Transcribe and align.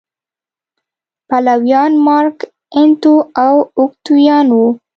پلویان 1.27 1.91
مارک 2.05 2.37
انتو 2.79 3.13
او 3.45 3.55
اوکتاویان 3.79 4.47
و 4.59 4.63